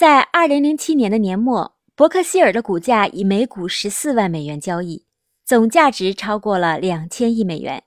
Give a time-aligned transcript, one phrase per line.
[0.00, 5.04] 在二零零七年的年末，伯克希尔的股价以每股十四万美元交易，
[5.44, 7.84] 总价值超过了两千亿美元。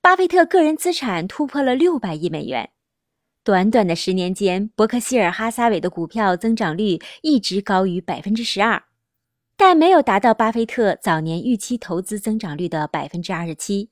[0.00, 2.70] 巴菲特个人资产突破了六百亿美元。
[3.44, 8.82] 短短的十年间，伯克希尔哈撒韦的股票增长率一直高于百分之十二，
[9.56, 13.90] 但没有达到巴菲特早年预期投资增长率的百分之二十七。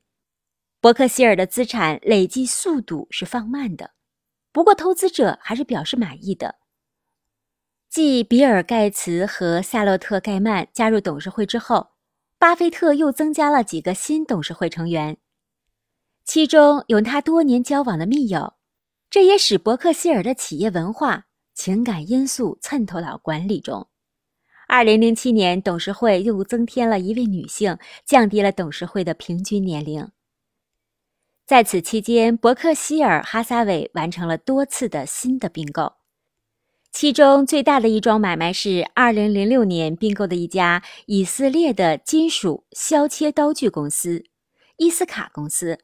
[0.81, 3.93] 伯克希尔的资产累计速度是放慢的，
[4.51, 6.57] 不过投资者还是表示满意的。
[7.95, 11.91] 继比尔·盖茨和夏洛特·盖曼加入董事会之后，
[12.41, 15.17] 巴菲特又增加了几个新董事会成员，
[16.25, 18.55] 其中有他多年交往的密友。
[19.09, 23.87] 这也使伯克希尔的企业文化、情感因素渗透到管理中。
[24.67, 30.11] 二零零七年，董事会又增添了一位女性，降低了董事会的平均年龄。
[31.47, 35.93] 在此期间，伯克希尔哈撒韦完成了多次的新的并购。
[36.95, 44.23] 其中最大的一桩买卖是二零零六年并购的一家以色列的金属削切刀具公司——
[44.79, 45.81] 伊斯卡公司。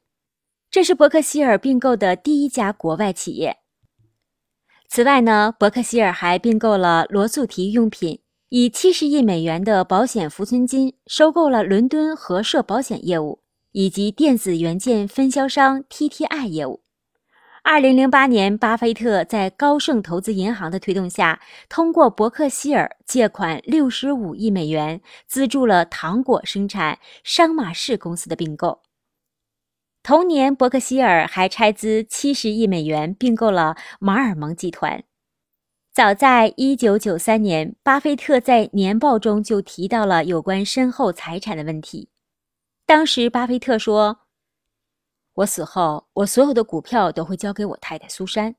[0.70, 3.56] 这是伯克希尔并购的第一家国外企业。
[4.88, 16.84] 此外呢，伯克希尔还并购了罗素提用品，以七十亿美元的保险浮存金收购了伦敦和社保险业务以及电子元件分销商 TTI 业务。
[17.62, 28.80] 二零零八年，巴菲特在高盛投资银行的推动下，通过伯克希尔借款六十五亿美元，资助了糖果生产商马士公司的并购。
[30.02, 35.04] 同年，伯克希尔还拆资七十亿美元并购了马尔蒙集团。
[35.92, 42.08] 早在一九九三年，巴菲特在年报中就提到了有关身后财产的问题。
[42.86, 44.20] 当时，巴菲特说。
[45.40, 48.54] 我死后，我所有的股票都会交给我太太苏珊。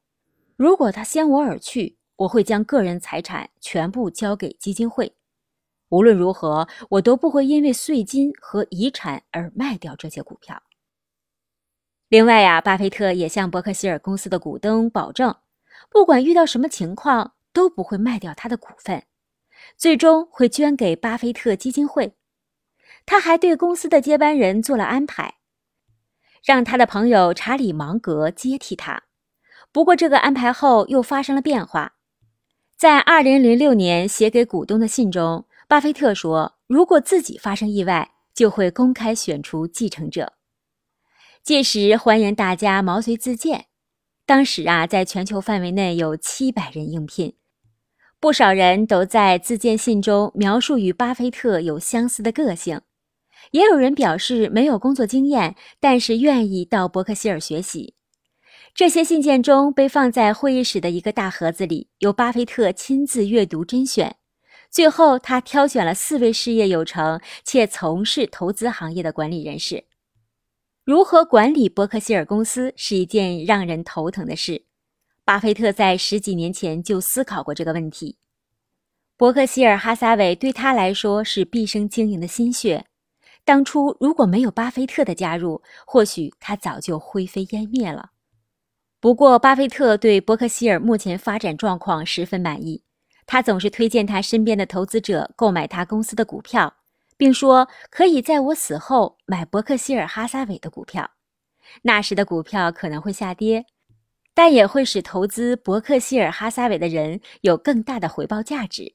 [0.55, 5.15] 如果她先我而去，我会将个人财产全部交给基金会。
[5.89, 10.63] 无论如何，我都不会因为税金和遗产而卖掉这些股票。
[12.09, 15.35] 另外呀，巴菲特也向伯克希尔公司的股东保证，
[15.87, 19.03] 不管遇到什么情况，都不会卖掉他的股份，
[19.77, 22.15] 最终会捐给巴菲特基金会。
[23.05, 25.35] 他还对公司的接班人做了安排。
[26.43, 29.03] 让他的朋友查理·芒格接替他。
[29.71, 31.93] 不过，这个安排后又发生了变化。
[32.77, 40.33] 在2006年写给股东的信中，巴菲特说：“如果自己发生意外，就会公开选出继承者。
[41.43, 43.67] 届时欢迎大家毛遂自荐。”
[44.25, 47.35] 当时啊，在全球范围内有700人应聘，
[48.19, 52.81] 不少人都在自荐信中描述与巴菲特有相似的个性。
[53.49, 57.95] 也有人表示没有工作经验，但是愿意到伯克希尔学习。
[58.73, 64.15] 这些信件中被放在会议室的一个大盒子里，由巴菲特亲自阅读甄选。
[64.69, 69.83] 最后，他挑选了四位事业有成且从事投资行业的管理人士。
[70.85, 74.63] 如何管理伯克希尔公司是一件让人头疼的事。
[75.25, 78.17] 巴菲特在十几年前就思考过这个问题。
[79.17, 82.85] 伯克希尔哈撒韦对他来说是毕生经营的心血。
[83.43, 88.11] 当初如果没有巴菲特的加入，或许他早就灰飞烟灭了。
[88.99, 92.83] 不过，巴菲特对伯克希尔目前发展状况十分满意，
[93.25, 96.75] 他总是推荐他身边的投资者购买他公司的股票，
[97.17, 101.09] 并说可以在我死后买伯克希尔哈撒韦的股票。
[101.81, 103.65] 那时的股票可能会下跌，
[104.35, 108.93] 但也会使投资伯克希尔哈撒韦的人有更大的回报价值。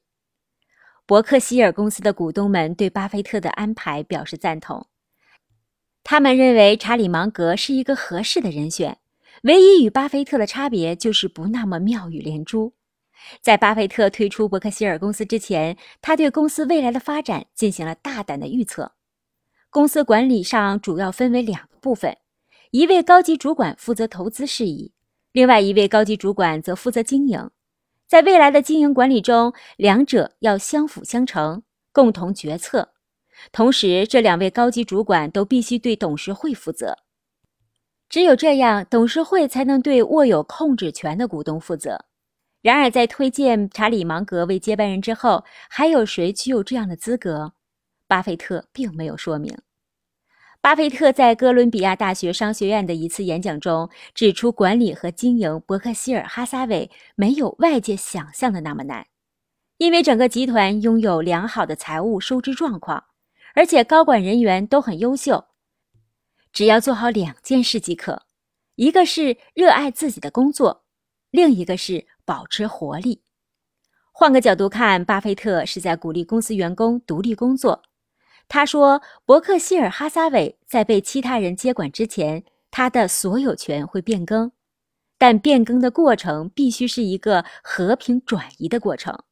[1.07, 4.87] 伯克希尔公司的股东们对巴菲特的安排表示赞同，
[6.03, 8.97] 他们认为查理·芒格是一个合适的人选。
[9.43, 12.73] 唯一与巴菲特的差别就是不那么妙语连珠。
[13.39, 18.91] 在巴菲特推出伯克希尔公司之前，他对公司未来的发展进行了大胆的预测。
[19.69, 22.17] 公司管理上主要分为两个部分：
[22.71, 24.91] 一位高级主管负责投资事宜，
[25.31, 27.49] 另外一位高级主管则负责经营。
[28.07, 32.93] 在未来的经营管理中，两者要相辅相成，共同决策。
[33.51, 36.97] 同时，这两位高级主管都必须对董事会负责。
[38.07, 42.05] 只有这样，董事会才能对握有控制权的股东负责。
[42.61, 47.51] 然而，在推荐查理·芒格为接班人之后，还有谁具有这样的资格？
[48.07, 49.53] 巴菲特并没有说明。
[50.59, 59.07] 巴菲特在哥伦比亚大学商学院的一次演讲中指出，管理和经营伯克希尔哈撒韦没有外界想象的那么难，
[59.77, 63.05] 因为整个集团拥有良好的财务收支状况，
[63.53, 65.45] 而且高管人员都很优秀。
[66.51, 68.23] 只要做好两件事即可：
[68.75, 70.83] 一个是热爱自己的工作，
[71.29, 73.21] 另一个是保持活力。
[74.11, 77.83] 换个角度看，巴菲特是在鼓励公司员工独立工作。
[78.49, 84.51] 他说，伯克希尔哈撒韦在被其他人接管之前，他的所有权会变更，
[85.17, 89.23] 但变更的过程必须是一个和平转移的过程。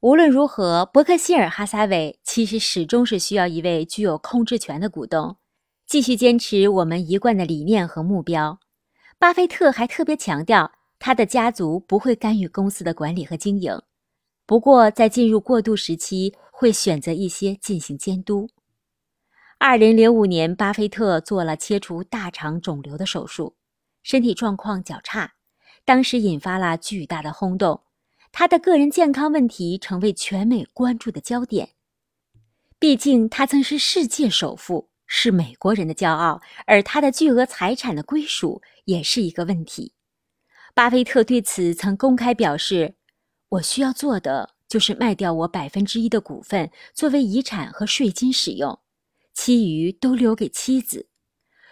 [0.00, 5.36] 无论如何，伯克希尔哈撒韦其实始终是需要一位具有控制权的股东，
[5.84, 8.60] 继续坚持我们一贯的理念和目标。
[9.18, 13.76] 巴菲特还特别强调，他的家族不会干预公司的管理和经营，
[14.46, 16.32] 不过在进入过渡时期。
[16.58, 18.50] 会选择一些进行监督。
[19.58, 23.54] 二零零五年，巴菲特做了切除大肠肿瘤的手术，
[24.02, 25.34] 身体状况较差，
[25.84, 27.84] 当时引发了巨大的轰动，
[28.32, 31.74] 他的个人健康问题成为全美关注的焦点。
[32.80, 39.92] 毕竟，他曾是世界首富，是美国人的骄傲，而他的巨额财产的归属也是一个问题。
[40.74, 42.96] 巴菲特对此曾公开表示
[43.50, 48.78] ：“我需要做的。”就是卖掉我百分之一的股份作为遗产和税金使用，
[49.32, 51.08] 其余都留给妻子。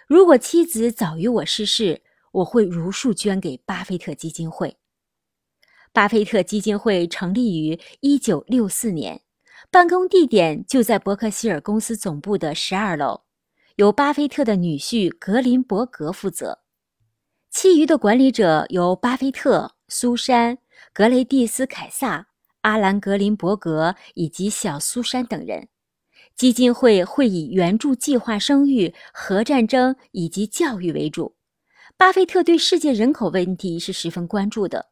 [0.07, 2.03] 如果妻子早于我逝世，
[2.33, 4.79] 我会如数捐给巴菲特基金会。
[5.93, 9.23] 巴菲特基金会成立于一九六四年，
[9.71, 13.23] 办公地点就在伯克希尔公司总部的十二楼，
[13.77, 16.61] 由巴菲特的女婿格林伯格负责，
[17.51, 20.59] 其余的管理者由巴菲特、苏珊、
[20.93, 22.29] 格雷蒂斯、凯撒。
[22.67, 25.69] 阿兰·格林伯格以及小苏珊等人，
[26.35, 31.37] 基金会会以援助计划生育、核战争以及教育为主。
[31.97, 34.87] 巴菲特对世界人口问题是十分关注的。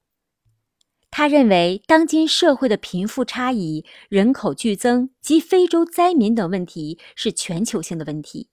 [1.10, 8.50] 他认为，当今社会的贫富差异、人口剧增及非洲灾民等问题是全球性的问题。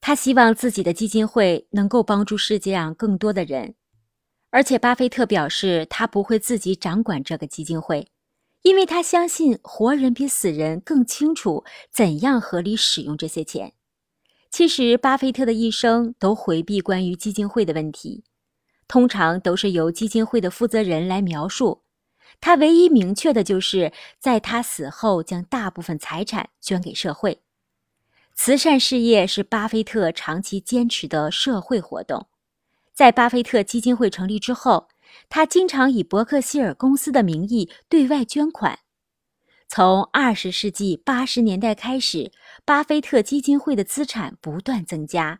[0.00, 3.76] 他希望自己的基金会能够帮助世界上更多的人。
[4.50, 8.08] 而且，巴菲特表示，他不会自己掌管这个基金会，
[8.62, 13.74] 因为他相信活人比死人更清楚怎样合理使用这些钱。
[14.50, 18.24] 其实，巴菲特的一生都回避关于基金会的问题，
[18.88, 21.82] 通常都是由基金会的负责人来描述。
[22.40, 27.42] 他唯一明确的就是在他死后将大部分财产捐给社会。
[28.34, 32.28] 慈善事业是巴菲特长期坚持的社会活动。
[32.98, 34.88] 在巴菲特基金会成立之后，
[35.28, 38.80] 他经常以伯克希尔公司的名义对外捐款。
[39.68, 42.32] 从二十世纪八十年代开始，
[42.64, 45.38] 巴菲特基金会的资产不断增加，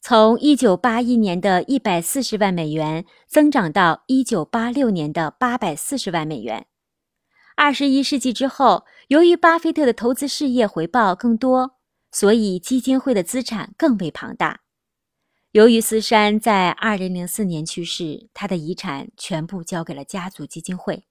[0.00, 6.66] 从一九八一年的一百四十万美元增长到一九八六年的八百四十万美元。
[7.54, 11.76] 二十一世纪之后，由于巴菲特的投资事业回报更多，
[12.10, 14.62] 所以基金会的资产更为庞大。
[15.54, 21.04] 由于斯山在二零零四年去世，他的遗产全部交给了家族基金会，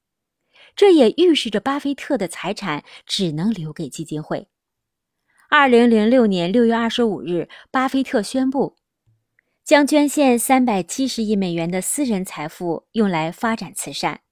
[0.76, 4.50] 这也预示着巴菲特的财产只能留给基金会。
[5.50, 8.76] 二零零六年六月二十五日，巴菲特宣布
[9.64, 14.24] 将捐献三百七十亿美元的私人财富用来发展慈善。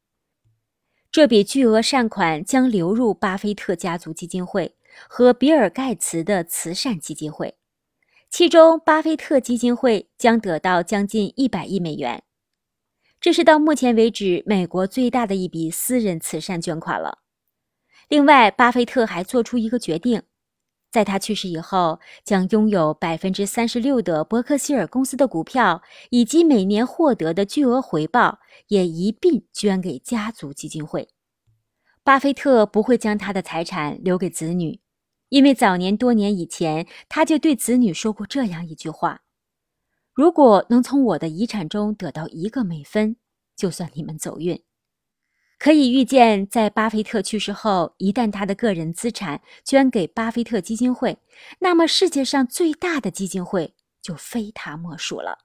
[1.10, 4.76] 这笔巨额善款将流入巴菲特家族基金会
[5.08, 7.56] 和比尔·盖茨的慈善基金会。
[8.32, 12.24] 其中，巴菲特基金会将得到将近一百亿美元，
[13.20, 17.20] 这是到目前为止美国最大的一笔私人慈善捐款了。
[18.08, 20.24] 另外，巴菲特还做出一个决定，
[20.90, 31.10] 在他去世以后，将拥有百分之三十六的伯克希尔公司的股票以及每年获得的巨额回报也一并捐给家族基金会。
[32.02, 34.81] 巴菲特不会将他的财产留给子女。
[35.32, 39.22] 因为早年多年以前，他就对子女说过这样一句话
[40.14, 43.16] ：“如果能从我的遗产中得到一个美分，
[43.56, 44.62] 就算你们走运。”
[45.58, 51.18] 可以预见，在巴菲特去世后，一旦他的个人资产捐给巴菲特基金会，
[51.60, 55.38] 那么世界上最大的基金会就非他莫属了。